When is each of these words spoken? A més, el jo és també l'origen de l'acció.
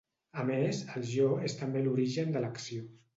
A 0.43 0.45
més, 0.45 0.79
el 0.95 1.05
jo 1.11 1.27
és 1.49 1.57
també 1.59 1.83
l'origen 1.89 2.33
de 2.37 2.43
l'acció. 2.47 2.89